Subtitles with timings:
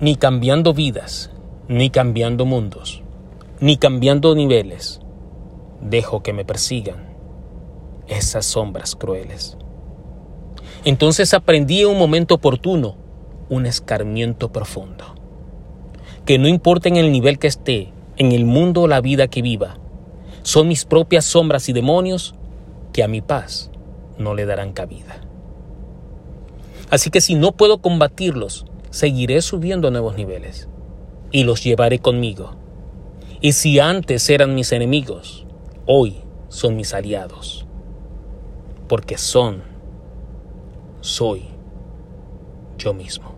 [0.00, 1.30] ni cambiando vidas,
[1.66, 3.02] ni cambiando mundos,
[3.60, 5.00] ni cambiando niveles,
[5.80, 7.16] dejo que me persigan
[8.06, 9.56] esas sombras crueles.
[10.84, 12.96] Entonces aprendí en un momento oportuno
[13.48, 15.04] un escarmiento profundo,
[16.24, 19.42] que no importa en el nivel que esté, en el mundo o la vida que
[19.42, 19.78] viva,
[20.42, 22.36] son mis propias sombras y demonios
[22.92, 23.70] que a mi paz
[24.16, 25.20] no le darán cabida.
[26.88, 30.68] Así que si no puedo combatirlos, seguiré subiendo a nuevos niveles
[31.30, 32.52] y los llevaré conmigo.
[33.40, 35.46] Y si antes eran mis enemigos,
[35.86, 37.66] hoy son mis aliados,
[38.88, 39.62] porque son,
[41.00, 41.44] soy
[42.78, 43.34] yo mismo.